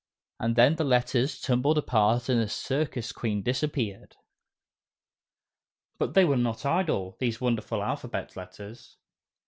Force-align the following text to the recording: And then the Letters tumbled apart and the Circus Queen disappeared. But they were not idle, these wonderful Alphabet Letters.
And 0.39 0.55
then 0.55 0.77
the 0.77 0.83
Letters 0.83 1.39
tumbled 1.41 1.77
apart 1.77 2.27
and 2.27 2.41
the 2.41 2.49
Circus 2.49 3.11
Queen 3.11 3.43
disappeared. 3.43 4.15
But 5.99 6.15
they 6.15 6.25
were 6.25 6.37
not 6.37 6.65
idle, 6.65 7.17
these 7.19 7.39
wonderful 7.39 7.83
Alphabet 7.83 8.35
Letters. 8.35 8.97